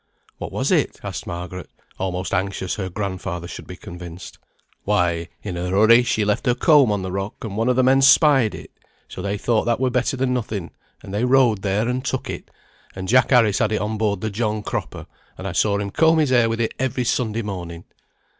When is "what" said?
0.39-0.51